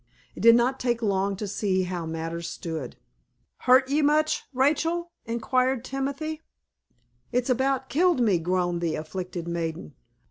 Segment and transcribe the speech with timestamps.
[0.33, 2.95] It did not take long to see how matters stood.
[3.57, 6.41] "Hurt ye much, Rachel?" inquired Timothy.
[7.31, 9.93] "It's about killed me," groaned the afflicted maiden.